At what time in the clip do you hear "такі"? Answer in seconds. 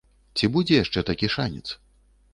1.13-1.31